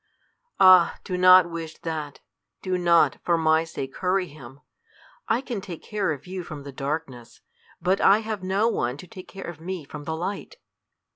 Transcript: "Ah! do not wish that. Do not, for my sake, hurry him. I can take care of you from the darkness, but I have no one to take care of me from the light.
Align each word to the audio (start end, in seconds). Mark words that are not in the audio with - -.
"Ah! 0.59 0.97
do 1.03 1.15
not 1.15 1.47
wish 1.47 1.77
that. 1.81 2.21
Do 2.63 2.75
not, 2.75 3.19
for 3.21 3.37
my 3.37 3.63
sake, 3.63 3.95
hurry 3.97 4.25
him. 4.29 4.61
I 5.27 5.41
can 5.41 5.61
take 5.61 5.83
care 5.83 6.11
of 6.11 6.25
you 6.25 6.41
from 6.43 6.63
the 6.63 6.71
darkness, 6.71 7.41
but 7.79 8.01
I 8.01 8.21
have 8.21 8.41
no 8.41 8.67
one 8.67 8.97
to 8.97 9.05
take 9.05 9.27
care 9.27 9.45
of 9.45 9.61
me 9.61 9.83
from 9.85 10.05
the 10.05 10.15
light. 10.15 10.55